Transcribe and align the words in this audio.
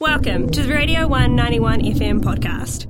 Welcome 0.00 0.48
to 0.52 0.62
the 0.62 0.72
Radio 0.72 1.06
One 1.06 1.36
91 1.36 1.82
FM 1.82 2.22
podcast. 2.22 2.86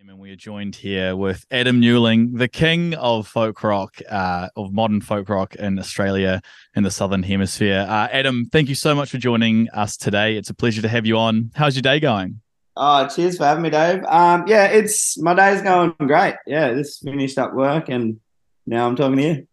And 0.00 0.18
we 0.18 0.30
are 0.30 0.36
joined 0.36 0.74
here 0.74 1.14
with 1.14 1.44
Adam 1.50 1.78
Newling, 1.78 2.38
the 2.38 2.48
king 2.48 2.94
of 2.94 3.28
folk 3.28 3.62
rock, 3.62 3.98
uh, 4.08 4.48
of 4.56 4.72
modern 4.72 5.02
folk 5.02 5.28
rock 5.28 5.54
in 5.56 5.78
Australia 5.78 6.40
in 6.74 6.82
the 6.82 6.90
Southern 6.90 7.22
Hemisphere. 7.22 7.86
Uh, 7.86 8.08
Adam, 8.10 8.46
thank 8.46 8.70
you 8.70 8.74
so 8.74 8.94
much 8.94 9.10
for 9.10 9.18
joining 9.18 9.68
us 9.74 9.98
today. 9.98 10.38
It's 10.38 10.48
a 10.48 10.54
pleasure 10.54 10.80
to 10.80 10.88
have 10.88 11.04
you 11.04 11.18
on. 11.18 11.50
How's 11.54 11.76
your 11.76 11.82
day 11.82 12.00
going? 12.00 12.40
Oh, 12.78 13.06
cheers 13.08 13.36
for 13.36 13.44
having 13.44 13.62
me, 13.62 13.68
Dave. 13.68 14.02
Um, 14.04 14.46
yeah, 14.46 14.64
it's 14.68 15.20
my 15.20 15.34
day's 15.34 15.60
going 15.60 15.92
great. 15.98 16.36
Yeah, 16.46 16.72
just 16.72 17.04
finished 17.04 17.36
up 17.36 17.52
work 17.52 17.90
and 17.90 18.20
now 18.66 18.86
I'm 18.86 18.96
talking 18.96 19.18
to 19.18 19.22
you. 19.22 19.46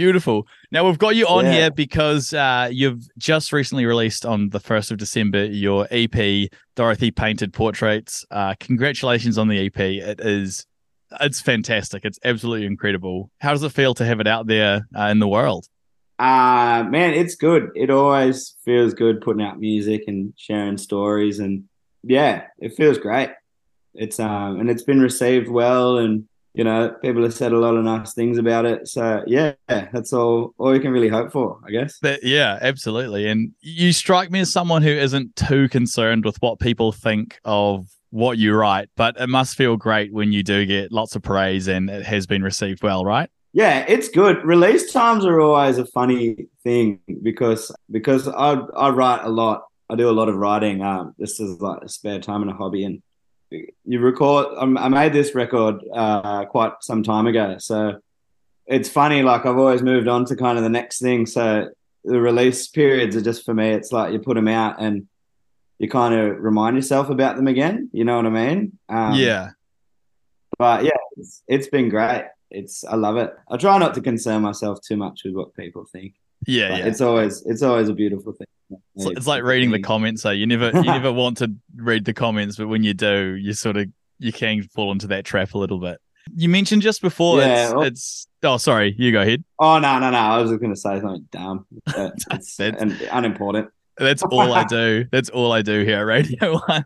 Beautiful. 0.00 0.46
Now 0.70 0.84
we've 0.86 0.98
got 0.98 1.16
you 1.16 1.26
on 1.26 1.46
Yeah. 1.46 1.52
here 1.52 1.70
because 1.70 2.34
uh, 2.34 2.68
you've 2.70 3.08
just 3.16 3.50
recently 3.50 3.86
released 3.86 4.26
on 4.26 4.50
the 4.50 4.60
first 4.60 4.90
of 4.90 4.98
December 4.98 5.46
your 5.46 5.88
EP, 5.90 6.50
Dorothy 6.74 7.10
Painted 7.10 7.54
Portraits. 7.54 8.22
Uh, 8.30 8.52
congratulations 8.60 9.38
on 9.38 9.48
the 9.48 9.58
EP. 9.64 9.80
It 9.80 10.20
is, 10.20 10.66
it's 11.18 11.40
fantastic. 11.40 12.04
It's 12.04 12.18
absolutely 12.22 12.66
incredible. 12.66 13.30
How 13.40 13.52
does 13.52 13.62
it 13.62 13.72
feel 13.72 13.94
to 13.94 14.04
have 14.04 14.20
it 14.20 14.26
out 14.26 14.46
there 14.46 14.86
uh, 14.94 15.04
in 15.04 15.18
the 15.18 15.28
world? 15.28 15.66
Uh 16.18 16.84
man, 16.90 17.14
it's 17.14 17.34
good. 17.34 17.70
It 17.74 17.88
always 17.88 18.54
feels 18.66 18.92
good 18.92 19.22
putting 19.22 19.42
out 19.44 19.58
music 19.58 20.04
and 20.08 20.34
sharing 20.36 20.76
stories 20.76 21.38
and 21.38 21.64
yeah, 22.02 22.44
it 22.58 22.74
feels 22.76 22.98
great. 22.98 23.30
It's 23.94 24.20
um 24.20 24.60
and 24.60 24.68
it's 24.68 24.82
been 24.82 25.00
received 25.00 25.48
well 25.48 25.96
and 25.96 26.24
you 26.56 26.64
know, 26.64 26.94
people 27.02 27.22
have 27.22 27.34
said 27.34 27.52
a 27.52 27.58
lot 27.58 27.76
of 27.76 27.84
nice 27.84 28.14
things 28.14 28.38
about 28.38 28.64
it. 28.64 28.88
So 28.88 29.22
yeah, 29.26 29.52
that's 29.68 30.12
all 30.14 30.54
all 30.56 30.74
you 30.74 30.80
can 30.80 30.90
really 30.90 31.08
hope 31.08 31.30
for, 31.30 31.60
I 31.66 31.70
guess. 31.70 31.98
That, 32.00 32.24
yeah, 32.24 32.58
absolutely. 32.62 33.28
And 33.28 33.52
you 33.60 33.92
strike 33.92 34.30
me 34.30 34.40
as 34.40 34.50
someone 34.50 34.82
who 34.82 34.90
isn't 34.90 35.36
too 35.36 35.68
concerned 35.68 36.24
with 36.24 36.40
what 36.40 36.58
people 36.58 36.92
think 36.92 37.38
of 37.44 37.88
what 38.08 38.38
you 38.38 38.54
write, 38.54 38.88
but 38.96 39.20
it 39.20 39.28
must 39.28 39.54
feel 39.54 39.76
great 39.76 40.14
when 40.14 40.32
you 40.32 40.42
do 40.42 40.64
get 40.64 40.90
lots 40.90 41.14
of 41.14 41.22
praise 41.22 41.68
and 41.68 41.90
it 41.90 42.06
has 42.06 42.26
been 42.26 42.42
received 42.42 42.82
well, 42.82 43.04
right? 43.04 43.28
Yeah, 43.52 43.84
it's 43.86 44.08
good. 44.08 44.42
Release 44.42 44.92
times 44.92 45.26
are 45.26 45.38
always 45.40 45.76
a 45.76 45.86
funny 45.86 46.46
thing 46.64 47.00
because 47.22 47.70
because 47.90 48.28
I 48.28 48.52
I 48.76 48.88
write 48.90 49.24
a 49.24 49.28
lot. 49.28 49.64
I 49.90 49.94
do 49.94 50.08
a 50.08 50.12
lot 50.12 50.30
of 50.30 50.36
writing. 50.36 50.82
Um, 50.82 51.14
this 51.18 51.38
is 51.38 51.60
like 51.60 51.82
a 51.82 51.88
spare 51.88 52.18
time 52.18 52.42
and 52.42 52.50
a 52.50 52.54
hobby. 52.54 52.84
And 52.84 53.02
you 53.84 54.00
record. 54.00 54.46
um, 54.56 54.76
I 54.78 54.88
made 54.88 55.12
this 55.12 55.34
record 55.34 55.82
uh, 55.92 56.44
quite 56.46 56.72
some 56.80 57.02
time 57.02 57.26
ago, 57.26 57.56
so 57.58 58.00
it's 58.66 58.88
funny. 58.88 59.22
Like 59.22 59.46
I've 59.46 59.58
always 59.58 59.82
moved 59.82 60.08
on 60.08 60.24
to 60.26 60.36
kind 60.36 60.58
of 60.58 60.64
the 60.64 60.70
next 60.70 61.00
thing. 61.00 61.26
So 61.26 61.70
the 62.04 62.20
release 62.20 62.66
periods 62.68 63.16
are 63.16 63.22
just 63.22 63.44
for 63.44 63.54
me. 63.54 63.70
It's 63.70 63.92
like 63.92 64.12
you 64.12 64.18
put 64.18 64.34
them 64.34 64.48
out 64.48 64.80
and 64.80 65.06
you 65.78 65.88
kind 65.88 66.14
of 66.14 66.38
remind 66.38 66.76
yourself 66.76 67.10
about 67.10 67.36
them 67.36 67.48
again. 67.48 67.90
You 67.92 68.04
know 68.04 68.16
what 68.16 68.26
I 68.26 68.30
mean? 68.30 68.78
Um, 68.88 69.14
yeah. 69.14 69.50
but 70.58 70.84
yeah, 70.84 70.90
it's, 71.16 71.42
it's 71.46 71.68
been 71.68 71.88
great. 71.88 72.26
It's 72.50 72.84
I 72.84 72.96
love 72.96 73.16
it. 73.16 73.34
I 73.50 73.56
try 73.56 73.76
not 73.78 73.94
to 73.94 74.00
concern 74.00 74.42
myself 74.42 74.80
too 74.80 74.96
much 74.96 75.22
with 75.24 75.34
what 75.34 75.54
people 75.54 75.84
think. 75.84 76.14
Yeah, 76.46 76.76
yeah. 76.76 76.86
It's 76.86 77.00
always 77.00 77.42
it's 77.44 77.62
always 77.62 77.88
a 77.88 77.94
beautiful 77.94 78.32
thing. 78.32 78.46
It's, 78.94 79.06
it's 79.18 79.26
like 79.26 79.42
reading 79.42 79.70
the 79.70 79.80
comments. 79.80 80.22
So 80.22 80.30
you 80.30 80.46
never 80.46 80.70
you 80.74 80.82
never 80.84 81.12
want 81.12 81.38
to 81.38 81.52
read 81.76 82.04
the 82.04 82.14
comments, 82.14 82.56
but 82.56 82.68
when 82.68 82.82
you 82.82 82.94
do, 82.94 83.34
you 83.34 83.52
sort 83.52 83.76
of 83.76 83.86
you 84.18 84.32
can 84.32 84.62
fall 84.62 84.92
into 84.92 85.06
that 85.08 85.24
trap 85.24 85.54
a 85.54 85.58
little 85.58 85.78
bit. 85.78 85.98
You 86.34 86.48
mentioned 86.48 86.82
just 86.82 87.02
before 87.02 87.38
Yeah, 87.38 87.64
it's, 87.66 87.72
well- 87.74 87.82
it's 87.82 88.28
oh 88.42 88.56
sorry, 88.56 88.94
you 88.98 89.12
go 89.12 89.22
ahead. 89.22 89.44
Oh 89.60 89.78
no 89.78 89.98
no 89.98 90.10
no! 90.10 90.18
I 90.18 90.38
was 90.40 90.50
just 90.50 90.60
gonna 90.60 90.76
say 90.76 91.00
something 91.00 91.28
dumb. 91.30 91.66
It's 91.96 92.24
That's- 92.56 92.58
and 92.80 92.92
unimportant. 93.12 93.68
That's 93.98 94.22
all 94.24 94.52
I 94.52 94.64
do. 94.64 95.06
That's 95.10 95.30
all 95.30 95.52
I 95.52 95.62
do 95.62 95.82
here 95.82 96.00
at 96.00 96.02
Radio 96.02 96.58
One. 96.66 96.84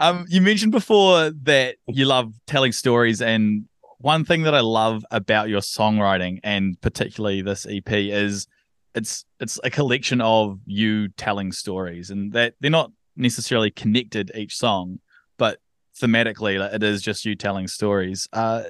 um, 0.00 0.26
you 0.28 0.40
mentioned 0.40 0.70
before 0.70 1.30
that 1.42 1.76
you 1.88 2.04
love 2.04 2.32
telling 2.46 2.70
stories, 2.70 3.20
and 3.20 3.64
one 3.98 4.24
thing 4.24 4.42
that 4.42 4.54
I 4.54 4.60
love 4.60 5.04
about 5.10 5.48
your 5.48 5.60
songwriting, 5.60 6.38
and 6.44 6.80
particularly 6.80 7.42
this 7.42 7.66
EP, 7.68 7.90
is 7.90 8.46
it's 8.98 9.24
it's 9.40 9.58
a 9.64 9.70
collection 9.70 10.20
of 10.20 10.58
you 10.66 11.08
telling 11.08 11.52
stories, 11.52 12.10
and 12.10 12.32
that 12.32 12.54
they're 12.60 12.70
not 12.70 12.92
necessarily 13.16 13.70
connected 13.70 14.30
each 14.34 14.56
song, 14.56 14.98
but 15.38 15.60
thematically, 15.98 16.60
it 16.74 16.82
is 16.82 17.00
just 17.00 17.24
you 17.24 17.34
telling 17.34 17.68
stories. 17.68 18.28
Uh, 18.32 18.64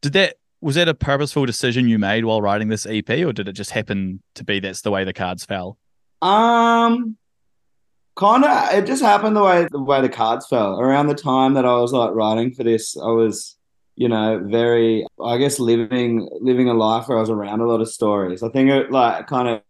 did 0.00 0.12
that 0.14 0.36
was 0.60 0.76
that 0.76 0.88
a 0.88 0.94
purposeful 0.94 1.44
decision 1.44 1.88
you 1.88 1.98
made 1.98 2.24
while 2.24 2.40
writing 2.40 2.68
this 2.68 2.86
EP, 2.86 3.10
or 3.10 3.32
did 3.32 3.48
it 3.48 3.52
just 3.52 3.72
happen 3.72 4.22
to 4.34 4.44
be 4.44 4.60
that's 4.60 4.80
the 4.80 4.90
way 4.90 5.04
the 5.04 5.12
cards 5.12 5.44
fell? 5.44 5.76
Um, 6.22 7.16
kind 8.16 8.44
of. 8.44 8.72
It 8.74 8.86
just 8.86 9.02
happened 9.02 9.36
the 9.36 9.42
way 9.42 9.68
the 9.70 9.82
way 9.82 10.00
the 10.00 10.08
cards 10.08 10.46
fell. 10.46 10.80
Around 10.80 11.08
the 11.08 11.14
time 11.14 11.54
that 11.54 11.66
I 11.66 11.76
was 11.76 11.92
like 11.92 12.14
writing 12.14 12.54
for 12.54 12.62
this, 12.62 12.96
I 12.96 13.08
was, 13.08 13.56
you 13.96 14.08
know, 14.08 14.40
very. 14.44 15.06
I 15.22 15.38
guess 15.38 15.58
living 15.58 16.28
living 16.40 16.68
a 16.68 16.74
life 16.74 17.08
where 17.08 17.18
I 17.18 17.20
was 17.20 17.30
around 17.30 17.60
a 17.60 17.66
lot 17.66 17.80
of 17.80 17.88
stories. 17.88 18.42
I 18.42 18.48
think 18.48 18.70
it 18.70 18.90
like 18.90 19.26
kind 19.26 19.48
of 19.48 19.62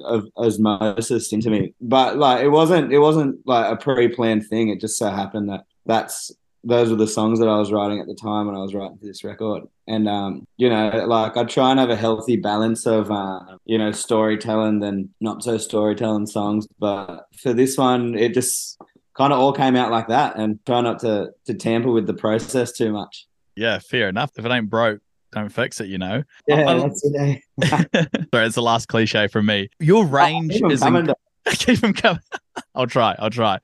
of 0.00 0.28
osmosis 0.36 1.32
into 1.32 1.50
me, 1.50 1.74
but 1.80 2.16
like 2.16 2.44
it 2.44 2.48
wasn't 2.48 2.92
it 2.92 2.98
wasn't 2.98 3.46
like 3.46 3.72
a 3.72 3.76
pre 3.76 4.08
planned 4.08 4.46
thing. 4.46 4.68
It 4.68 4.80
just 4.80 4.98
so 4.98 5.10
happened 5.10 5.48
that 5.48 5.64
that's 5.86 6.30
those 6.64 6.90
were 6.90 6.96
the 6.96 7.08
songs 7.08 7.40
that 7.40 7.48
I 7.48 7.58
was 7.58 7.72
writing 7.72 7.98
at 8.00 8.06
the 8.06 8.14
time 8.14 8.46
when 8.46 8.54
I 8.54 8.60
was 8.60 8.74
writing 8.74 8.98
this 9.02 9.24
record. 9.24 9.64
And 9.88 10.08
um, 10.08 10.46
you 10.56 10.68
know, 10.68 11.04
like 11.06 11.36
I 11.36 11.44
try 11.44 11.70
and 11.70 11.80
have 11.80 11.90
a 11.90 11.96
healthy 11.96 12.36
balance 12.36 12.86
of 12.86 13.10
uh, 13.10 13.40
you 13.64 13.78
know, 13.78 13.90
storytelling 13.90 14.80
than 14.80 15.12
not 15.20 15.42
so 15.42 15.58
storytelling 15.58 16.26
songs. 16.26 16.66
But 16.78 17.26
for 17.42 17.52
this 17.52 17.76
one, 17.76 18.16
it 18.16 18.34
just 18.34 18.80
kind 19.16 19.32
of 19.32 19.38
all 19.38 19.52
came 19.52 19.76
out 19.76 19.90
like 19.90 20.08
that 20.08 20.36
and 20.36 20.64
try 20.64 20.80
not 20.80 21.00
to 21.00 21.30
to 21.46 21.54
tamper 21.54 21.90
with 21.90 22.06
the 22.06 22.14
process 22.14 22.72
too 22.72 22.92
much. 22.92 23.26
Yeah, 23.56 23.78
fair 23.78 24.08
enough. 24.08 24.30
If 24.38 24.44
it 24.44 24.50
ain't 24.50 24.70
broke, 24.70 25.00
don't 25.32 25.48
fix 25.50 25.80
it, 25.80 25.88
you 25.88 25.98
know. 25.98 26.22
Yeah, 26.46 26.68
I- 26.68 26.78
that's 26.80 27.02
it. 27.04 27.42
Sorry, 28.34 28.46
it's 28.46 28.54
the 28.54 28.62
last 28.62 28.88
cliche 28.88 29.28
from 29.28 29.46
me. 29.46 29.68
Your 29.80 30.04
range 30.06 30.54
'em 30.62 30.70
is 30.70 30.82
in- 30.82 31.12
keep 31.46 31.80
them 31.80 31.92
coming. 31.92 32.20
I'll 32.74 32.86
try. 32.86 33.14
I'll 33.18 33.30
try. 33.30 33.58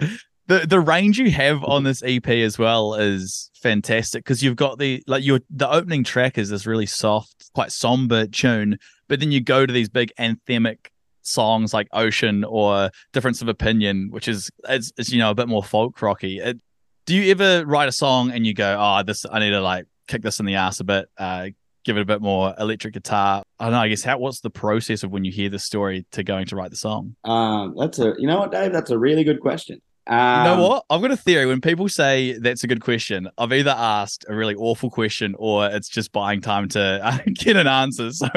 The 0.47 0.61
the 0.67 0.81
range 0.81 1.19
you 1.19 1.31
have 1.31 1.63
on 1.65 1.85
this 1.85 2.03
EP 2.05 2.27
as 2.29 2.59
well 2.59 2.95
is 2.95 3.51
fantastic 3.63 4.25
because 4.25 4.43
you've 4.43 4.57
got 4.57 4.79
the 4.79 5.03
like 5.07 5.23
your 5.23 5.41
the 5.51 5.71
opening 5.71 6.05
track 6.05 6.39
is 6.39 6.49
this 6.49 6.67
really 6.67 6.87
soft, 6.87 7.51
quite 7.55 7.71
somber 7.71 8.27
tune, 8.27 8.79
but 9.09 9.21
then 9.21 9.31
you 9.31 9.43
go 9.43 9.67
to 9.67 9.73
these 9.73 9.91
big 9.91 10.11
anthemic 10.19 10.87
songs 11.21 11.75
like 11.75 11.87
Ocean 11.93 12.45
or 12.45 12.91
Difference 13.13 13.43
of 13.43 13.49
Opinion, 13.49 14.09
which 14.11 14.27
is 14.27 14.49
is, 14.71 14.91
is 14.97 15.13
you 15.13 15.19
know 15.19 15.31
a 15.31 15.35
bit 15.35 15.49
more 15.49 15.63
folk 15.63 16.01
rocky. 16.01 16.39
It, 16.39 16.59
do 17.09 17.17
you 17.17 17.31
ever 17.31 17.65
write 17.65 17.89
a 17.89 17.93
song 17.93 18.33
and 18.33 18.47
you 18.47 18.53
go, 18.53 18.77
oh, 18.79 19.03
this 19.03 19.25
I 19.25 19.39
need 19.39 19.51
to 19.51 19.63
like 19.63 19.87
kick 20.09 20.21
this 20.21 20.41
in 20.41 20.47
the 20.47 20.57
ass 20.57 20.81
a 20.81 20.85
bit, 20.85 21.09
uh, 21.17 21.49
give 21.83 21.97
it 21.97 22.03
a 22.03 22.05
bit 22.05 22.21
more 22.21 22.55
electric 22.59 22.93
guitar? 22.93 23.43
I 23.59 23.65
don't 23.65 23.73
know. 23.73 23.81
I 23.81 23.89
guess 23.89 24.03
how 24.03 24.19
what's 24.19 24.41
the 24.41 24.51
process 24.51 25.03
of 25.03 25.11
when 25.11 25.25
you 25.25 25.33
hear 25.33 25.49
the 25.49 25.59
story 25.59 26.05
to 26.13 26.23
going 26.23 26.45
to 26.49 26.57
write 26.57 26.69
the 26.69 26.77
song? 26.77 27.17
Um, 27.25 27.75
that's 27.79 27.99
a 27.99 28.13
you 28.19 28.27
know 28.27 28.39
what, 28.41 28.53
Dave? 28.53 28.75
That's 28.75 28.91
a 28.91 28.99
really 28.99 29.25
good 29.25 29.41
question. 29.41 29.81
Um, 30.09 30.47
You 30.47 30.57
know 30.57 30.69
what? 30.69 30.85
I've 30.89 31.03
got 31.03 31.11
a 31.11 31.17
theory. 31.17 31.47
When 31.47 31.61
people 31.61 31.89
say 31.89 32.33
that's 32.39 32.65
a 32.65 32.67
good 32.67 32.81
question, 32.81 33.29
I've 33.37 33.53
either 33.53 33.75
asked 33.77 34.25
a 34.29 34.35
really 34.35 34.55
awful 34.55 34.91
question 34.91 35.35
or 35.39 35.67
it's 35.67 35.89
just 35.89 36.13
buying 36.13 36.41
time 36.41 36.69
to 36.71 36.81
uh, 37.05 37.19
get 37.35 37.57
an 37.57 37.67
answer. 37.67 38.11
So 38.13 38.29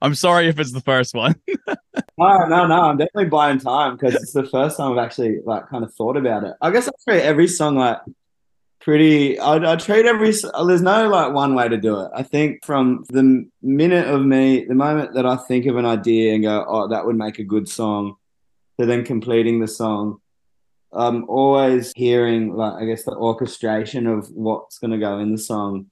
I'm 0.00 0.14
sorry 0.14 0.48
if 0.48 0.58
it's 0.58 0.72
the 0.72 0.80
first 0.80 1.14
one. 1.14 1.34
No, 2.16 2.36
no, 2.48 2.66
no. 2.66 2.82
I'm 2.82 2.96
definitely 2.96 3.26
buying 3.26 3.60
time 3.60 3.96
because 3.96 4.16
it's 4.16 4.32
the 4.32 4.42
first 4.44 4.76
time 4.76 4.92
I've 4.92 5.04
actually 5.04 5.38
like 5.44 5.68
kind 5.68 5.84
of 5.84 5.94
thought 5.94 6.16
about 6.16 6.42
it. 6.42 6.54
I 6.60 6.70
guess 6.72 6.88
I 6.88 6.90
treat 7.08 7.22
every 7.22 7.46
song 7.46 7.76
like 7.76 7.98
pretty. 8.80 9.38
I, 9.38 9.72
I 9.72 9.76
treat 9.76 10.04
every. 10.04 10.32
There's 10.32 10.82
no 10.82 11.08
like 11.08 11.32
one 11.32 11.54
way 11.54 11.68
to 11.68 11.76
do 11.76 12.00
it. 12.00 12.10
I 12.12 12.24
think 12.24 12.64
from 12.64 13.04
the 13.08 13.48
minute 13.62 14.08
of 14.08 14.24
me, 14.24 14.64
the 14.64 14.74
moment 14.74 15.14
that 15.14 15.26
I 15.26 15.36
think 15.36 15.66
of 15.66 15.76
an 15.76 15.86
idea 15.86 16.34
and 16.34 16.42
go, 16.42 16.64
"Oh, 16.66 16.88
that 16.88 17.06
would 17.06 17.16
make 17.16 17.38
a 17.38 17.44
good 17.44 17.68
song," 17.68 18.16
to 18.80 18.86
then 18.86 19.04
completing 19.04 19.60
the 19.60 19.68
song. 19.68 20.20
I'm 20.92 21.28
always 21.28 21.92
hearing 21.96 22.54
like 22.54 22.74
I 22.74 22.84
guess 22.86 23.04
the 23.04 23.14
orchestration 23.14 24.06
of 24.06 24.28
what's 24.30 24.78
going 24.78 24.92
to 24.92 24.98
go 24.98 25.18
in 25.18 25.32
the 25.32 25.38
song 25.38 25.86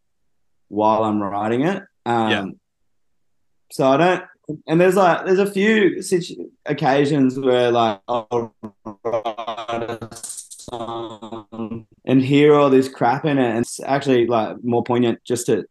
while 0.69 1.05
I'm 1.05 1.23
writing 1.23 1.63
it. 1.63 1.83
Um, 2.05 2.31
Yeah. 2.31 2.47
So 3.73 3.89
I 3.89 3.97
don't 3.97 4.25
and 4.67 4.81
there's 4.81 4.95
like 4.95 5.27
there's 5.27 5.39
a 5.39 5.51
few 5.51 6.01
situ- 6.03 6.51
occasions 6.67 7.39
where 7.39 7.71
like 7.71 8.01
I'll 8.09 8.55
write 9.05 9.83
a 9.83 10.09
song 10.13 11.87
and 12.05 12.23
hear 12.23 12.55
all 12.55 12.71
this 12.71 12.89
crap 12.89 13.25
in 13.25 13.39
it, 13.39 13.51
and 13.51 13.59
it's 13.59 13.81
actually 13.81 14.27
like 14.27 14.63
more 14.63 14.85
poignant 14.85 15.23
just 15.25 15.47
to 15.47 15.67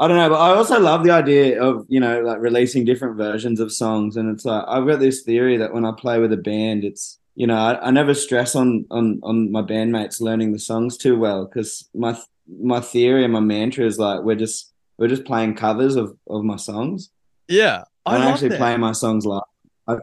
I 0.00 0.06
don't 0.06 0.16
know, 0.16 0.28
but 0.30 0.40
I 0.40 0.54
also 0.54 0.78
love 0.78 1.04
the 1.04 1.10
idea 1.10 1.62
of 1.62 1.86
you 1.88 2.00
know 2.00 2.20
like 2.22 2.40
releasing 2.40 2.84
different 2.84 3.16
versions 3.16 3.60
of 3.60 3.72
songs, 3.72 4.16
and 4.16 4.30
it's 4.30 4.44
like 4.44 4.64
I've 4.66 4.86
got 4.86 5.00
this 5.00 5.22
theory 5.22 5.56
that 5.58 5.72
when 5.72 5.84
I 5.84 5.92
play 5.92 6.18
with 6.18 6.32
a 6.32 6.36
band, 6.36 6.84
it's 6.84 7.18
you 7.40 7.46
know 7.46 7.56
I, 7.68 7.70
I 7.88 7.90
never 7.90 8.14
stress 8.14 8.50
on 8.60 8.68
on 8.90 9.04
on 9.22 9.36
my 9.56 9.62
bandmates 9.62 10.20
learning 10.20 10.50
the 10.52 10.58
songs 10.70 10.92
too 11.04 11.16
well 11.24 11.40
because 11.46 11.88
my 11.94 12.12
my 12.72 12.80
theory 12.80 13.22
and 13.24 13.32
my 13.38 13.44
mantra 13.54 13.84
is 13.90 13.98
like 13.98 14.20
we're 14.26 14.42
just 14.46 14.72
we're 14.98 15.12
just 15.14 15.24
playing 15.30 15.54
covers 15.54 15.94
of 15.96 16.06
of 16.34 16.40
my 16.52 16.56
songs. 16.56 17.10
Yeah, 17.48 17.84
I 18.04 18.10
I 18.10 18.12
don't 18.14 18.24
love 18.24 18.34
actually 18.34 18.48
that. 18.50 18.58
play 18.58 18.76
my 18.76 18.92
songs 18.92 19.24
live. 19.24 19.42
I, 19.86 19.94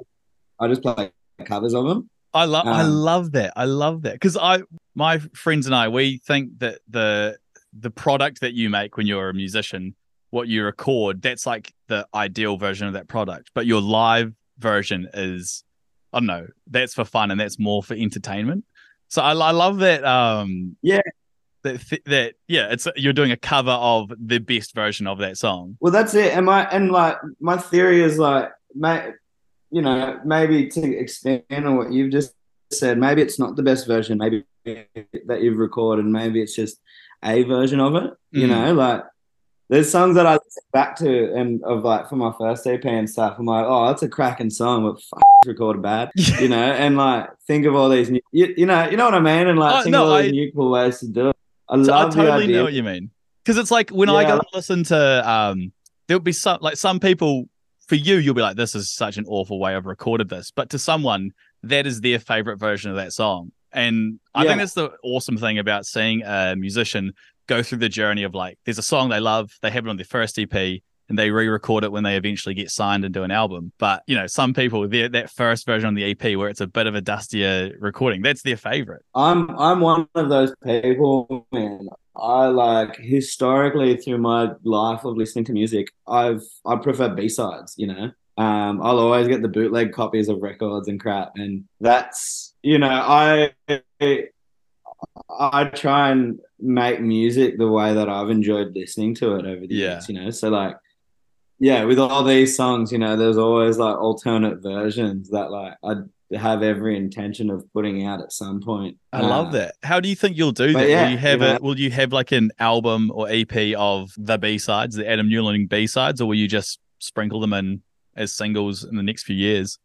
I 0.61 0.67
just 0.67 0.81
play 0.81 1.11
covers 1.43 1.73
of 1.73 1.85
them. 1.89 2.09
I 2.33 2.45
love 2.45 2.65
I 2.67 2.81
Um, 2.81 2.91
love 3.11 3.31
that. 3.33 3.51
I 3.55 3.65
love 3.65 4.03
that 4.03 4.13
because 4.13 4.37
I 4.37 4.61
my 4.95 5.19
friends 5.43 5.65
and 5.67 5.75
I 5.75 5.89
we 5.89 6.17
think 6.29 6.59
that 6.59 6.79
the 6.89 7.37
the 7.77 7.91
product 7.91 8.39
that 8.41 8.53
you 8.53 8.69
make 8.69 8.95
when 8.97 9.07
you're 9.07 9.29
a 9.29 9.33
musician, 9.33 9.95
what 10.29 10.47
you 10.47 10.63
record, 10.63 11.21
that's 11.21 11.45
like 11.45 11.73
the 11.87 12.07
ideal 12.13 12.55
version 12.57 12.87
of 12.87 12.93
that 12.93 13.07
product. 13.09 13.51
But 13.53 13.65
your 13.65 13.81
live 13.81 14.33
version 14.59 15.09
is, 15.13 15.63
I 16.15 16.19
don't 16.19 16.27
know, 16.27 16.47
that's 16.67 16.93
for 16.93 17.03
fun 17.05 17.29
and 17.29 17.39
that's 17.39 17.59
more 17.59 17.83
for 17.83 17.93
entertainment. 17.93 18.63
So 19.09 19.21
I, 19.21 19.33
I 19.33 19.51
love 19.51 19.79
that. 19.79 20.03
Um, 20.03 20.75
Yeah. 20.81 21.01
That, 21.63 21.81
th- 21.81 22.03
that 22.05 22.33
yeah, 22.47 22.71
it's 22.71 22.87
you're 22.95 23.11
doing 23.13 23.31
a 23.31 23.37
cover 23.37 23.71
of 23.71 24.11
the 24.19 24.37
best 24.37 24.75
version 24.75 25.07
of 25.07 25.17
that 25.17 25.35
song. 25.37 25.77
Well, 25.79 25.91
that's 25.91 26.13
it. 26.13 26.31
And 26.35 26.45
my 26.45 26.63
and 26.69 26.91
like 26.91 27.17
my 27.39 27.57
theory 27.57 28.03
is 28.03 28.19
like, 28.19 28.51
may, 28.75 29.11
you 29.71 29.81
know, 29.81 30.19
maybe 30.23 30.67
to 30.67 30.97
expand 30.97 31.41
on 31.51 31.75
what 31.75 31.91
you've 31.91 32.11
just 32.11 32.33
said, 32.71 32.99
maybe 32.99 33.23
it's 33.23 33.39
not 33.39 33.55
the 33.55 33.63
best 33.63 33.87
version, 33.87 34.19
maybe 34.19 34.43
that 34.63 35.41
you've 35.41 35.57
recorded, 35.57 36.05
maybe 36.05 36.39
it's 36.39 36.55
just 36.55 36.77
a 37.23 37.41
version 37.43 37.79
of 37.79 37.95
it. 37.95 38.13
You 38.31 38.45
Mm. 38.47 38.49
know, 38.51 38.73
like 38.75 39.03
there's 39.69 39.89
songs 39.89 40.15
that 40.15 40.25
I 40.27 40.33
listen 40.33 40.63
back 40.73 40.95
to 40.97 41.33
and 41.33 41.63
of 41.63 41.83
like 41.83 42.07
for 42.09 42.15
my 42.15 42.31
first 42.37 42.65
EP 42.67 42.85
and 42.85 43.09
stuff. 43.09 43.35
I'm 43.39 43.45
like, 43.45 43.65
oh, 43.67 43.87
that's 43.87 44.03
a 44.03 44.09
cracking 44.09 44.49
song, 44.49 44.83
but 44.83 44.97
f- 44.97 45.21
recorded 45.47 45.81
bad. 45.81 46.11
You 46.39 46.49
know, 46.49 46.57
and 46.63 46.97
like 46.97 47.29
think 47.47 47.65
of 47.65 47.75
all 47.75 47.89
these 47.89 48.09
new, 48.09 48.21
you, 48.31 48.53
you 48.57 48.65
know, 48.65 48.87
you 48.89 48.97
know 48.97 49.05
what 49.05 49.15
I 49.15 49.19
mean, 49.19 49.47
and 49.47 49.57
like 49.59 49.75
Oh, 49.75 49.83
think 49.83 49.91
no, 49.91 50.03
of 50.03 50.09
all 50.09 50.15
I- 50.15 50.21
these 50.23 50.31
new 50.33 50.51
cool 50.53 50.71
ways 50.71 50.99
to 50.99 51.07
do 51.07 51.29
it. 51.29 51.35
I 51.69 51.81
So 51.83 51.93
I 51.93 52.03
love 52.03 52.11
the 52.13 52.21
totally 52.23 52.43
idea. 52.43 52.57
know 52.57 52.63
what 52.65 52.73
you 52.73 52.83
mean. 52.83 53.09
Because 53.43 53.57
it's 53.57 53.71
like 53.71 53.89
when 53.89 54.09
I 54.09 54.23
go 54.23 54.33
and 54.33 54.41
listen 54.53 54.83
to 54.85 55.29
um 55.29 55.71
there'll 56.07 56.19
be 56.21 56.31
some 56.31 56.59
like 56.61 56.77
some 56.77 56.99
people 56.99 57.47
for 57.87 57.95
you, 57.95 58.15
you'll 58.17 58.33
be 58.35 58.41
like, 58.41 58.55
This 58.57 58.75
is 58.75 58.91
such 58.91 59.17
an 59.17 59.25
awful 59.27 59.59
way 59.59 59.75
I've 59.75 59.85
recorded 59.87 60.29
this. 60.29 60.51
But 60.51 60.69
to 60.71 60.79
someone, 60.79 61.31
that 61.63 61.85
is 61.87 62.01
their 62.01 62.19
favorite 62.19 62.57
version 62.57 62.91
of 62.91 62.97
that 62.97 63.13
song. 63.13 63.51
And 63.71 64.19
I 64.33 64.45
think 64.45 64.59
that's 64.59 64.73
the 64.73 64.91
awesome 65.03 65.37
thing 65.37 65.59
about 65.59 65.85
seeing 65.85 66.23
a 66.23 66.55
musician 66.55 67.13
go 67.47 67.63
through 67.63 67.79
the 67.79 67.89
journey 67.89 68.23
of 68.23 68.33
like 68.33 68.57
there's 68.65 68.77
a 68.77 68.83
song 68.83 69.09
they 69.09 69.19
love, 69.19 69.51
they 69.61 69.71
have 69.71 69.85
it 69.85 69.89
on 69.89 69.97
their 69.97 70.05
first 70.05 70.37
EP, 70.39 70.81
and 71.09 71.19
they 71.19 71.29
re-record 71.29 71.83
it 71.83 71.91
when 71.91 72.03
they 72.03 72.15
eventually 72.15 72.55
get 72.55 72.69
signed 72.71 73.05
and 73.05 73.13
do 73.13 73.23
an 73.23 73.31
album. 73.31 73.71
But 73.77 74.03
you 74.07 74.15
know, 74.15 74.27
some 74.27 74.53
people 74.53 74.87
that 74.87 75.29
first 75.29 75.65
version 75.65 75.87
on 75.87 75.93
the 75.95 76.11
EP 76.11 76.37
where 76.37 76.49
it's 76.49 76.61
a 76.61 76.67
bit 76.67 76.87
of 76.87 76.95
a 76.95 77.01
dustier 77.01 77.75
recording, 77.79 78.21
that's 78.21 78.41
their 78.41 78.57
favorite. 78.57 79.03
I'm 79.13 79.49
I'm 79.59 79.79
one 79.79 80.07
of 80.15 80.29
those 80.29 80.53
people, 80.63 81.47
man. 81.51 81.87
I 82.17 82.47
like 82.47 82.95
historically 82.95 83.97
through 83.97 84.19
my 84.19 84.51
life 84.63 85.03
of 85.03 85.17
listening 85.17 85.45
to 85.45 85.53
music, 85.53 85.89
I've 86.07 86.43
I 86.65 86.77
prefer 86.77 87.09
B 87.09 87.29
sides. 87.29 87.75
You 87.77 87.87
know, 87.87 88.11
um, 88.37 88.81
I'll 88.81 88.99
always 88.99 89.27
get 89.27 89.41
the 89.41 89.47
bootleg 89.47 89.93
copies 89.93 90.29
of 90.29 90.41
records 90.41 90.87
and 90.87 90.99
crap, 90.99 91.33
and 91.35 91.65
that's 91.79 92.55
you 92.63 92.79
know 92.79 92.89
I 92.89 93.51
I 95.29 95.65
try 95.65 96.09
and 96.11 96.39
make 96.59 97.01
music 97.01 97.57
the 97.57 97.67
way 97.67 97.93
that 97.93 98.09
I've 98.09 98.29
enjoyed 98.29 98.73
listening 98.75 99.15
to 99.15 99.35
it 99.35 99.45
over 99.45 99.65
the 99.67 99.75
Yeah. 99.75 99.91
years. 99.93 100.09
You 100.09 100.15
know, 100.15 100.29
so 100.31 100.49
like. 100.49 100.75
Yeah, 101.57 101.85
with 101.85 101.99
all 101.99 102.21
these 102.25 102.53
songs, 102.53 102.91
you 102.91 102.97
know, 102.97 103.15
there's 103.15 103.37
always 103.37 103.77
like 103.77 103.95
alternate 103.97 104.61
versions 104.61 105.29
that 105.29 105.51
like 105.51 105.75
I 105.85 105.95
have 106.35 106.61
every 106.63 106.97
intention 106.97 107.49
of 107.49 107.63
putting 107.71 108.05
out 108.05 108.19
at 108.21 108.33
some 108.33 108.59
point. 108.59 108.97
I 109.13 109.21
love 109.21 109.47
Uh, 109.47 109.51
that. 109.51 109.75
How 109.81 110.01
do 110.01 110.09
you 110.09 110.15
think 110.15 110.35
you'll 110.35 110.51
do 110.51 110.73
that? 110.73 110.89
yeah, 110.89 111.05
will 111.05 111.11
you 111.11 111.17
have 111.17 111.39
you 111.39 111.47
know- 111.47 111.53
it? 111.55 111.61
Will 111.63 111.79
you 111.79 111.91
have 111.91 112.11
like 112.11 112.33
an 112.33 112.51
album 112.59 113.09
or 113.15 113.29
EP 113.29 113.73
of 113.75 114.11
the 114.17 114.37
B 114.37 114.57
sides, 114.57 114.97
the 114.97 115.09
Adam 115.09 115.29
Newling 115.29 115.69
B 115.69 115.87
sides, 115.87 116.19
or 116.19 116.25
will 116.27 116.35
you 116.35 116.49
just 116.49 116.77
sprinkle 116.99 117.39
them 117.39 117.53
in 117.53 117.83
as 118.17 118.33
singles 118.33 118.83
in 118.83 118.97
the 118.97 119.03
next 119.03 119.23
few 119.23 119.35
years? 119.37 119.79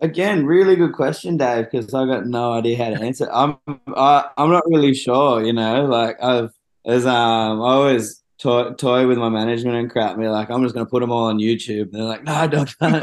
Again, 0.00 0.46
really 0.46 0.76
good 0.76 0.92
question, 0.92 1.36
Dave, 1.36 1.68
because 1.70 1.92
I 1.92 2.06
got 2.06 2.26
no 2.26 2.52
idea 2.52 2.76
how 2.76 2.90
to 2.90 3.02
answer. 3.02 3.28
I'm 3.32 3.56
I, 3.88 4.28
I'm 4.36 4.50
not 4.50 4.64
really 4.66 4.94
sure, 4.94 5.44
you 5.44 5.52
know. 5.52 5.86
Like 5.86 6.22
I've 6.22 6.52
as 6.86 7.06
um 7.06 7.60
I 7.62 7.72
always 7.72 8.22
toy, 8.38 8.72
toy 8.74 9.06
with 9.06 9.18
my 9.18 9.28
management 9.28 9.76
and 9.76 9.90
crap. 9.90 10.16
Me 10.16 10.28
like 10.28 10.50
I'm 10.50 10.62
just 10.62 10.74
gonna 10.74 10.86
put 10.86 11.00
them 11.00 11.10
all 11.10 11.24
on 11.24 11.38
YouTube. 11.38 11.92
And 11.92 11.94
they're 11.94 12.02
like, 12.02 12.24
no, 12.24 12.46
don't. 12.46 12.74
no, 12.80 13.00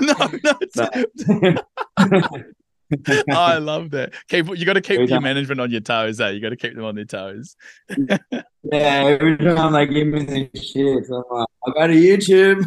no, 0.00 0.28
no. 1.44 1.58
But- 2.88 3.28
I 3.36 3.58
love 3.58 3.90
that. 3.90 4.14
Keep 4.28 4.56
you 4.56 4.64
got 4.64 4.74
to 4.74 4.80
keep 4.80 4.94
Every 4.94 5.08
your 5.08 5.16
time- 5.16 5.24
management 5.24 5.60
on 5.60 5.72
your 5.72 5.80
toes. 5.80 6.20
Eh? 6.20 6.30
You 6.30 6.40
got 6.40 6.50
to 6.50 6.56
keep 6.56 6.76
them 6.76 6.84
on 6.84 6.94
their 6.94 7.04
toes. 7.04 7.56
yeah, 7.98 8.18
every 8.62 9.36
time 9.38 9.72
they 9.72 9.86
give 9.86 10.06
me 10.06 10.24
this 10.24 10.70
shit, 10.70 11.02
I'm 11.10 11.22
like, 11.28 11.48
I 11.66 11.70
go 11.72 11.86
to 11.88 11.94
YouTube. 11.94 12.64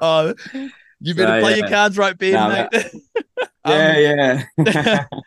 Oh, 0.00 0.32
you 1.00 1.14
better 1.14 1.40
So, 1.40 1.40
play 1.40 1.50
yeah. 1.52 1.56
your 1.56 1.68
cards 1.68 1.98
right, 1.98 2.16
Ben, 2.16 2.32
No, 2.32 2.68
mate. 2.72 2.84
Um, 3.64 3.72
yeah, 3.72 4.44
yeah. 4.56 5.04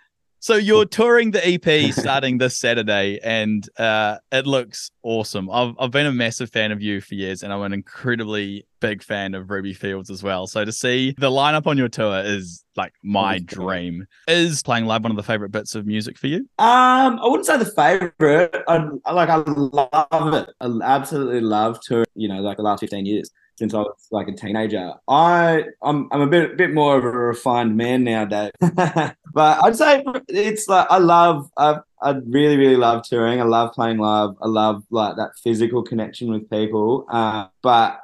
So 0.41 0.55
you're 0.55 0.85
touring 0.85 1.31
the 1.31 1.45
EP 1.45 1.93
starting 1.93 2.37
this 2.37 2.57
Saturday, 2.57 3.19
and 3.21 3.67
uh, 3.77 4.17
it 4.31 4.47
looks 4.47 4.89
awesome. 5.03 5.49
I've 5.49 5.75
I've 5.77 5.91
been 5.91 6.05
a 6.05 6.13
massive 6.13 6.49
fan 6.49 6.71
of 6.71 6.81
you 6.81 7.01
for 7.01 7.15
years, 7.15 7.43
and 7.43 7.51
I'm 7.51 7.61
an 7.61 7.73
incredibly 7.73 8.65
big 8.79 9.03
fan 9.03 9.33
of 9.35 9.49
Ruby 9.49 9.73
Fields 9.73 10.09
as 10.09 10.23
well. 10.23 10.47
So 10.47 10.63
to 10.63 10.71
see 10.71 11.13
the 11.17 11.29
lineup 11.29 11.67
on 11.67 11.77
your 11.77 11.89
tour 11.89 12.21
is 12.23 12.63
like 12.77 12.93
my 13.03 13.39
That's 13.39 13.53
dream. 13.53 14.05
Is 14.29 14.63
playing 14.63 14.85
live 14.85 15.03
one 15.03 15.11
of 15.11 15.17
the 15.17 15.23
favorite 15.23 15.51
bits 15.51 15.75
of 15.75 15.85
music 15.85 16.17
for 16.17 16.27
you? 16.27 16.37
Um, 16.57 17.19
I 17.19 17.25
wouldn't 17.25 17.45
say 17.45 17.57
the 17.57 17.65
favorite. 17.65 18.63
I, 18.67 18.87
I 19.05 19.11
like. 19.11 19.27
I 19.29 19.43
love 19.45 20.33
it. 20.33 20.49
I 20.61 20.79
absolutely 20.83 21.41
love 21.41 21.79
touring. 21.81 22.05
You 22.15 22.29
know, 22.29 22.41
like 22.41 22.55
the 22.55 22.63
last 22.63 22.79
fifteen 22.79 23.05
years 23.05 23.29
since 23.59 23.73
I 23.73 23.79
was 23.79 24.07
like 24.09 24.29
a 24.29 24.31
teenager. 24.31 24.93
I 25.07 25.65
I'm 25.83 26.07
I'm 26.11 26.21
a 26.21 26.27
bit 26.27 26.55
bit 26.55 26.73
more 26.73 26.97
of 26.97 27.03
a 27.03 27.11
refined 27.11 27.75
man 27.75 28.05
now, 28.05 28.23
Dave. 28.23 28.51
but 28.61 29.63
I'd 29.63 29.75
say 29.75 30.03
it's 30.29 30.67
like 30.69 30.87
I 30.89 30.97
love. 30.97 31.51
I 31.57 31.79
I 32.01 32.11
really 32.25 32.55
really 32.55 32.77
love 32.77 33.03
touring. 33.03 33.41
I 33.41 33.43
love 33.43 33.73
playing 33.73 33.97
live. 33.97 34.31
I 34.41 34.47
love 34.47 34.83
like 34.89 35.17
that 35.17 35.37
physical 35.43 35.83
connection 35.83 36.31
with 36.31 36.49
people. 36.49 37.05
Uh, 37.11 37.47
but 37.61 37.99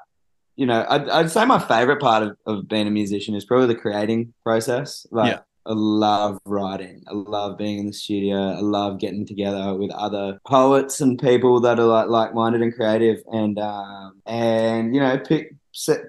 you 0.57 0.65
know, 0.65 0.85
I'd, 0.89 1.09
I'd 1.09 1.31
say 1.31 1.45
my 1.45 1.59
favorite 1.59 2.01
part 2.01 2.23
of, 2.23 2.37
of 2.45 2.67
being 2.67 2.87
a 2.87 2.91
musician 2.91 3.33
is 3.33 3.45
probably 3.45 3.67
the 3.67 3.75
creating 3.75 4.33
process. 4.43 5.05
Like, 5.11 5.31
Yeah. 5.33 5.39
I 5.67 5.73
love 5.73 6.39
writing. 6.45 7.03
I 7.07 7.13
love 7.13 7.57
being 7.57 7.79
in 7.79 7.87
the 7.87 7.93
studio. 7.93 8.37
I 8.37 8.59
love 8.59 8.99
getting 8.99 9.25
together 9.25 9.73
with 9.75 9.91
other 9.91 10.39
poets 10.47 11.01
and 11.01 11.17
people 11.19 11.59
that 11.61 11.79
are 11.79 11.85
like 11.85 12.07
like-minded 12.07 12.61
and 12.61 12.73
creative, 12.73 13.17
and 13.31 13.57
um, 13.59 14.21
and 14.25 14.93
you 14.93 15.01
know, 15.01 15.17
pick 15.17 15.55
set, 15.71 16.01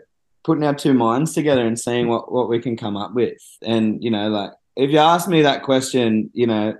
putting 0.44 0.64
our 0.64 0.74
two 0.74 0.92
minds 0.94 1.32
together 1.32 1.66
and 1.66 1.78
seeing 1.78 2.08
what 2.08 2.30
what 2.30 2.48
we 2.48 2.58
can 2.60 2.76
come 2.76 2.96
up 2.96 3.14
with. 3.14 3.40
And 3.62 4.02
you 4.04 4.10
know, 4.10 4.28
like 4.28 4.50
if 4.76 4.90
you 4.90 4.98
asked 4.98 5.28
me 5.28 5.42
that 5.42 5.62
question, 5.62 6.30
you 6.34 6.46
know, 6.46 6.74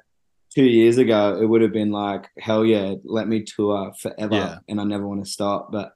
two 0.54 0.64
years 0.66 0.98
ago, 0.98 1.38
it 1.40 1.46
would 1.46 1.62
have 1.62 1.72
been 1.72 1.92
like, 1.92 2.26
hell 2.38 2.64
yeah, 2.64 2.94
let 3.04 3.26
me 3.26 3.42
tour 3.42 3.92
forever, 3.98 4.34
Yeah. 4.34 4.58
and 4.68 4.80
I 4.80 4.84
never 4.84 5.06
want 5.08 5.24
to 5.24 5.30
stop. 5.30 5.72
But 5.72 5.92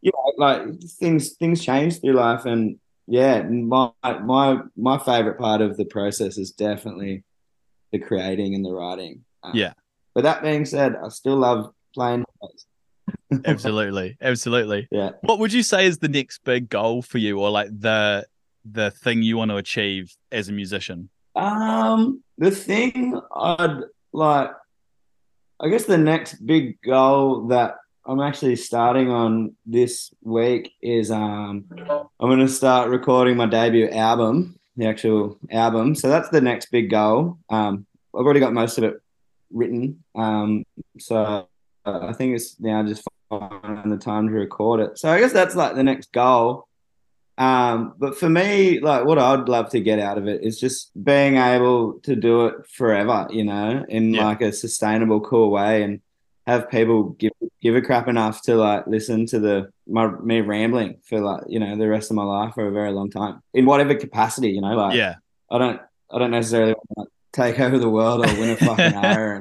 you 0.00 0.12
know, 0.14 0.32
like 0.36 0.62
things 1.00 1.32
things 1.32 1.64
change 1.64 2.00
through 2.00 2.12
life, 2.12 2.44
and 2.46 2.78
yeah, 3.06 3.42
my 3.42 3.90
my 4.02 4.58
my 4.76 4.98
favorite 4.98 5.38
part 5.38 5.60
of 5.60 5.76
the 5.76 5.84
process 5.84 6.38
is 6.38 6.52
definitely 6.52 7.24
the 7.92 7.98
creating 7.98 8.54
and 8.54 8.64
the 8.64 8.72
writing. 8.72 9.24
Um, 9.42 9.52
Yeah. 9.54 9.74
But 10.14 10.24
that 10.24 10.42
being 10.42 10.64
said, 10.64 10.94
I 10.96 11.08
still 11.08 11.36
love 11.36 11.72
playing. 11.94 12.24
Absolutely, 13.44 14.16
absolutely. 14.20 14.86
Yeah. 14.90 15.10
What 15.22 15.38
would 15.40 15.52
you 15.52 15.62
say 15.62 15.86
is 15.86 15.98
the 15.98 16.08
next 16.08 16.44
big 16.44 16.68
goal 16.68 17.02
for 17.02 17.18
you, 17.18 17.40
or 17.40 17.50
like 17.50 17.68
the 17.78 18.26
the 18.64 18.90
thing 18.90 19.22
you 19.22 19.36
want 19.36 19.50
to 19.50 19.56
achieve 19.56 20.14
as 20.30 20.48
a 20.48 20.52
musician? 20.52 21.10
Um, 21.34 22.22
the 22.38 22.50
thing 22.50 23.20
I'd 23.34 23.80
like, 24.12 24.50
I 25.60 25.68
guess 25.68 25.84
the 25.84 25.98
next 25.98 26.46
big 26.46 26.80
goal 26.80 27.48
that 27.48 27.76
I'm 28.06 28.20
actually 28.20 28.56
starting 28.56 29.10
on 29.10 29.54
this 29.64 30.12
week 30.22 30.72
is 30.82 31.10
um, 31.10 31.64
I'm 32.20 32.28
going 32.28 32.38
to 32.40 32.48
start 32.48 32.90
recording 32.90 33.36
my 33.36 33.46
debut 33.46 33.88
album, 33.88 34.58
the 34.76 34.86
actual 34.86 35.38
album. 35.50 35.94
So 35.94 36.08
that's 36.08 36.28
the 36.28 36.40
next 36.42 36.70
big 36.70 36.90
goal. 36.90 37.38
Um, 37.48 37.86
I've 38.14 38.24
already 38.24 38.40
got 38.40 38.52
most 38.52 38.76
of 38.76 38.84
it 38.84 39.00
written. 39.50 40.04
Um, 40.14 40.64
so 40.98 41.48
I 41.86 42.12
think 42.12 42.36
it's 42.36 42.60
now 42.60 42.82
just 42.82 43.08
finding 43.30 43.90
the 43.90 43.96
time 43.96 44.28
to 44.28 44.34
record 44.34 44.80
it. 44.80 44.98
So 44.98 45.08
I 45.08 45.18
guess 45.18 45.32
that's 45.32 45.54
like 45.54 45.74
the 45.74 45.82
next 45.82 46.12
goal. 46.12 46.68
Um, 47.38 47.94
but 47.98 48.16
for 48.18 48.28
me, 48.28 48.80
like 48.80 49.06
what 49.06 49.18
I'd 49.18 49.48
love 49.48 49.70
to 49.70 49.80
get 49.80 49.98
out 49.98 50.18
of 50.18 50.28
it 50.28 50.44
is 50.44 50.60
just 50.60 50.90
being 51.02 51.36
able 51.36 51.94
to 52.00 52.14
do 52.14 52.46
it 52.46 52.66
forever, 52.70 53.26
you 53.30 53.44
know, 53.44 53.84
in 53.88 54.14
Yeah. 54.14 54.26
like 54.26 54.42
a 54.42 54.52
sustainable, 54.52 55.20
cool 55.20 55.50
way 55.50 55.82
and 55.82 56.00
have 56.46 56.70
people 56.70 57.10
give 57.10 57.32
give 57.62 57.74
a 57.74 57.82
crap 57.82 58.08
enough 58.08 58.42
to 58.42 58.56
like 58.56 58.86
listen 58.86 59.26
to 59.26 59.38
the 59.38 59.70
my 59.86 60.08
me 60.08 60.40
rambling 60.40 60.98
for 61.08 61.20
like, 61.20 61.42
you 61.48 61.58
know, 61.58 61.76
the 61.76 61.88
rest 61.88 62.10
of 62.10 62.16
my 62.16 62.24
life 62.24 62.54
for 62.54 62.66
a 62.66 62.72
very 62.72 62.92
long 62.92 63.10
time. 63.10 63.40
In 63.54 63.66
whatever 63.66 63.94
capacity, 63.94 64.50
you 64.50 64.60
know, 64.60 64.74
like 64.74 64.94
Yeah, 64.94 65.16
I 65.50 65.58
don't 65.58 65.80
I 66.12 66.18
don't 66.18 66.30
necessarily 66.30 66.74
want 66.88 67.08
to 67.08 67.40
take 67.40 67.58
over 67.60 67.78
the 67.78 67.88
world 67.88 68.24
or 68.24 68.32
win 68.34 68.50
a 68.50 68.56
fucking 68.56 68.94
hour. 69.04 69.40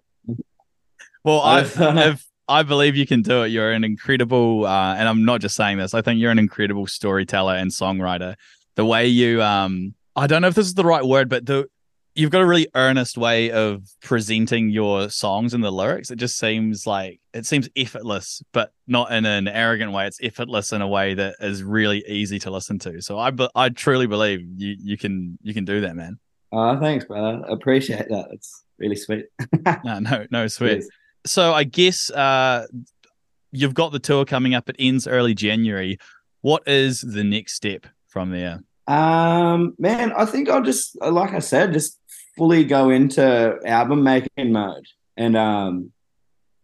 Well, 1.23 1.41
I 1.41 1.59
I, 1.59 1.63
don't 1.63 1.95
know. 1.95 2.15
I 2.47 2.63
believe 2.63 2.95
you 2.95 3.07
can 3.07 3.21
do 3.21 3.43
it, 3.43 3.49
you're 3.49 3.71
an 3.71 3.85
incredible, 3.85 4.65
uh, 4.65 4.95
and 4.95 5.07
I'm 5.07 5.23
not 5.23 5.39
just 5.39 5.55
saying 5.55 5.77
this. 5.77 5.93
I 5.93 6.01
think 6.01 6.19
you're 6.19 6.31
an 6.31 6.39
incredible 6.39 6.87
storyteller 6.87 7.55
and 7.55 7.71
songwriter. 7.71 8.35
The 8.75 8.85
way 8.85 9.07
you 9.07 9.41
um 9.41 9.93
I 10.15 10.27
don't 10.27 10.41
know 10.41 10.47
if 10.47 10.55
this 10.55 10.67
is 10.67 10.73
the 10.73 10.85
right 10.85 11.03
word, 11.03 11.29
but 11.29 11.45
the 11.45 11.67
you've 12.15 12.31
got 12.31 12.41
a 12.41 12.45
really 12.45 12.67
earnest 12.75 13.17
way 13.17 13.51
of 13.51 13.83
presenting 14.01 14.69
your 14.69 15.09
songs 15.09 15.53
and 15.53 15.63
the 15.63 15.71
lyrics. 15.71 16.11
It 16.11 16.17
just 16.17 16.37
seems 16.37 16.85
like 16.85 17.19
it 17.33 17.45
seems 17.45 17.69
effortless, 17.75 18.43
but 18.51 18.71
not 18.87 19.11
in 19.11 19.25
an 19.25 19.47
arrogant 19.47 19.91
way. 19.91 20.07
It's 20.07 20.19
effortless 20.21 20.71
in 20.71 20.81
a 20.81 20.87
way 20.87 21.13
that 21.15 21.35
is 21.39 21.63
really 21.63 22.03
easy 22.07 22.39
to 22.39 22.51
listen 22.51 22.79
to. 22.79 23.01
So 23.01 23.17
I 23.17 23.31
I 23.55 23.69
truly 23.69 24.07
believe 24.07 24.41
you 24.57 24.75
you 24.79 24.97
can 24.97 25.37
you 25.41 25.53
can 25.53 25.65
do 25.65 25.81
that, 25.81 25.95
man. 25.95 26.19
Oh, 26.51 26.79
thanks, 26.79 27.05
brother. 27.05 27.43
Appreciate 27.49 28.09
that. 28.09 28.27
It's 28.31 28.63
really 28.77 28.95
sweet. 28.95 29.25
no, 29.83 29.99
no, 29.99 30.27
no, 30.29 30.47
sweet. 30.47 30.83
So 31.25 31.51
I 31.51 31.63
guess 31.63 32.11
uh, 32.11 32.67
you've 33.51 33.73
got 33.73 33.91
the 33.91 33.99
tour 33.99 34.23
coming 34.23 34.53
up. 34.53 34.69
It 34.69 34.75
ends 34.77 35.07
early 35.07 35.33
January. 35.33 35.97
What 36.41 36.67
is 36.67 37.01
the 37.01 37.23
next 37.23 37.53
step 37.53 37.87
from 38.07 38.29
there? 38.29 38.61
Um, 38.87 39.75
man, 39.79 40.11
I 40.11 40.25
think 40.25 40.49
I'll 40.49 40.61
just, 40.61 40.99
like 41.01 41.33
I 41.33 41.39
said, 41.39 41.73
just 41.73 41.97
fully 42.37 42.63
go 42.63 42.89
into 42.89 43.59
album 43.65 44.03
making 44.03 44.51
mode. 44.51 44.85
And, 45.17 45.37
um, 45.37 45.91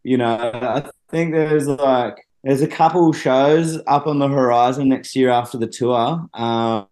you 0.04 0.18
know, 0.18 0.52
I 0.54 0.90
think 1.10 1.34
there's 1.34 1.68
like, 1.68 2.26
there's 2.44 2.62
a 2.62 2.68
couple 2.68 3.12
shows 3.14 3.80
up 3.86 4.08
on 4.08 4.20
the 4.20 4.28
horizon 4.28 4.90
next 4.90 5.16
year 5.16 5.30
after 5.30 5.58
the 5.58 5.68
tour. 5.68 6.26
Um, 6.34 6.88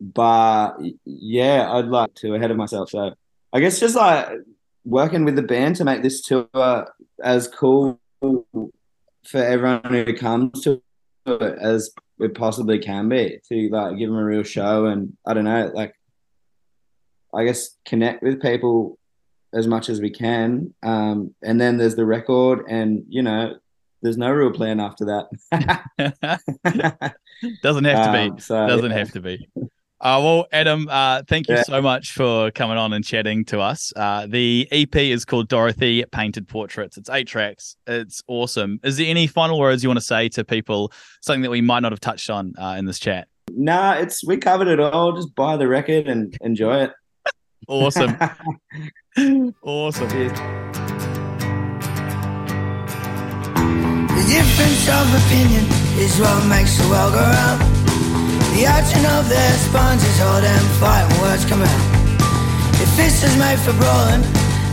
but 0.00 0.74
yeah, 1.04 1.72
I'd 1.72 1.86
like 1.86 2.14
to 2.16 2.34
ahead 2.34 2.50
of 2.50 2.56
myself. 2.56 2.90
So 2.90 3.14
I 3.52 3.60
guess 3.60 3.80
just 3.80 3.96
like 3.96 4.28
working 4.84 5.24
with 5.24 5.36
the 5.36 5.42
band 5.42 5.76
to 5.76 5.84
make 5.84 6.02
this 6.02 6.22
tour 6.22 6.48
as 7.22 7.48
cool 7.48 8.00
for 8.20 9.38
everyone 9.38 9.82
who 9.84 10.16
comes 10.16 10.62
to 10.62 10.82
it 11.26 11.58
as 11.60 11.90
it 12.18 12.34
possibly 12.34 12.78
can 12.78 13.08
be 13.08 13.38
to 13.48 13.68
like 13.70 13.96
give 13.96 14.08
them 14.08 14.18
a 14.18 14.24
real 14.24 14.42
show 14.42 14.86
and 14.86 15.16
I 15.24 15.34
don't 15.34 15.44
know 15.44 15.70
like 15.72 15.94
I 17.34 17.44
guess 17.44 17.76
connect 17.84 18.22
with 18.22 18.40
people 18.40 18.98
as 19.54 19.66
much 19.66 19.88
as 19.88 20.00
we 20.00 20.10
can 20.10 20.72
um, 20.82 21.34
and 21.42 21.60
then 21.60 21.76
there's 21.76 21.96
the 21.96 22.06
record 22.06 22.64
and 22.68 23.04
you 23.08 23.22
know 23.22 23.54
there's 24.00 24.16
no 24.16 24.30
real 24.30 24.50
plan 24.50 24.80
after 24.80 25.04
that 25.04 26.40
doesn't 27.62 27.84
have 27.84 28.06
to 28.06 28.12
be 28.12 28.30
um, 28.30 28.38
so, 28.38 28.66
doesn't 28.66 28.90
yeah. 28.90 28.98
have 28.98 29.12
to 29.12 29.20
be 29.20 29.48
uh, 30.02 30.18
well, 30.20 30.46
Adam, 30.50 30.88
uh, 30.90 31.22
thank 31.28 31.48
you 31.48 31.54
yeah. 31.54 31.62
so 31.62 31.80
much 31.80 32.10
for 32.10 32.50
coming 32.50 32.76
on 32.76 32.92
and 32.92 33.04
chatting 33.04 33.44
to 33.44 33.60
us. 33.60 33.92
Uh, 33.94 34.26
the 34.28 34.66
EP 34.72 34.96
is 34.96 35.24
called 35.24 35.46
Dorothy 35.46 36.04
Painted 36.10 36.48
Portraits. 36.48 36.96
It's 36.96 37.08
eight 37.08 37.28
tracks. 37.28 37.76
It's 37.86 38.20
awesome. 38.26 38.80
Is 38.82 38.96
there 38.96 39.06
any 39.06 39.28
final 39.28 39.60
words 39.60 39.84
you 39.84 39.88
want 39.88 40.00
to 40.00 40.04
say 40.04 40.28
to 40.30 40.44
people? 40.44 40.92
Something 41.20 41.42
that 41.42 41.50
we 41.50 41.60
might 41.60 41.80
not 41.80 41.92
have 41.92 42.00
touched 42.00 42.30
on 42.30 42.52
uh, 42.60 42.74
in 42.76 42.84
this 42.84 42.98
chat? 42.98 43.28
Nah, 43.52 43.92
it's 43.92 44.26
we 44.26 44.38
covered 44.38 44.66
it 44.66 44.80
all. 44.80 45.12
Just 45.12 45.36
buy 45.36 45.56
the 45.56 45.68
record 45.68 46.08
and 46.08 46.36
enjoy 46.40 46.82
it. 46.82 46.92
Awesome. 47.68 48.16
awesome. 49.62 50.08
Cheers. 50.10 50.32
The 54.12 54.24
difference 54.28 54.84
of 54.88 55.06
opinion 55.26 55.64
is 55.98 56.18
what 56.20 56.46
makes 56.48 56.76
the 56.78 56.88
world 56.88 57.12
go 57.12 57.20
round. 57.20 57.60
The 58.54 58.66
arching 58.66 59.06
of 59.16 59.28
their 59.28 59.52
sponges, 59.66 60.20
all 60.20 60.40
them 60.40 60.64
fighting 60.78 61.20
words 61.22 61.44
come 61.44 61.62
out. 61.62 61.82
If 62.80 62.96
this 62.96 63.22
is 63.22 63.36
made 63.38 63.58
for 63.60 63.72
brawling, 63.74 64.24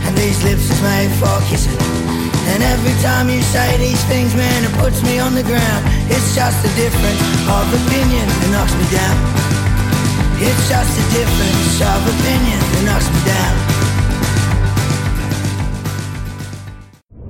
and 0.06 0.16
these 0.16 0.42
lips 0.44 0.70
is 0.70 0.82
made 0.82 1.10
for 1.20 1.32
kissing. 1.48 1.78
And 2.52 2.62
every 2.62 2.96
time 3.02 3.28
you 3.28 3.42
say 3.42 3.76
these 3.78 4.02
things, 4.04 4.34
man, 4.34 4.64
it 4.64 4.72
puts 4.78 5.02
me 5.02 5.18
on 5.18 5.34
the 5.34 5.42
ground. 5.42 5.82
It's 6.10 6.34
just 6.34 6.58
a 6.64 6.72
difference 6.74 7.20
of 7.46 7.64
opinion 7.86 8.26
that 8.26 8.48
knocks 8.50 8.74
me 8.74 8.86
down. 8.90 9.49
It's 10.42 10.68
just 10.70 10.98
a 10.98 11.02
difference 11.12 11.80
of 11.82 12.00
opinion 12.08 12.58
that 12.60 12.82
knocks 12.86 13.08
me 13.12 13.20
down. 13.28 13.56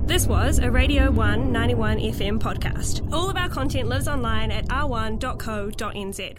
This 0.07 0.27
was 0.27 0.59
a 0.59 0.71
Radio 0.71 1.11
One 1.11 1.51
91 1.51 1.97
FM 1.97 2.39
podcast. 2.39 3.11
All 3.11 3.29
of 3.29 3.35
our 3.35 3.49
content 3.49 3.89
lives 3.89 4.07
online 4.07 4.49
at 4.49 4.65
r1.co.nz. 4.67 6.37